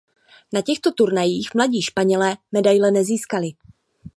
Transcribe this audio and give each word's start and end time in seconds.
Na 0.53 0.61
těchto 0.61 0.91
turnajích 0.91 1.53
mladí 1.53 1.81
Španělé 1.81 2.37
medaile 2.51 2.91
nezískali. 2.91 3.51